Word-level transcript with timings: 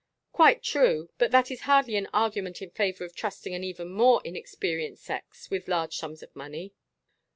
"Quite 0.31 0.63
true. 0.63 1.11
But 1.19 1.29
that 1.29 1.51
is 1.51 1.59
hardly 1.69 1.95
an 1.95 2.07
argument 2.11 2.59
in 2.59 2.71
favor 2.71 3.05
of 3.05 3.15
trusting 3.15 3.53
an 3.53 3.63
even 3.63 3.89
more 3.91 4.19
inexperienced 4.23 5.03
sex 5.03 5.51
with 5.51 5.67
large 5.67 5.95
sums 5.97 6.23
of 6.23 6.35
money." 6.35 6.73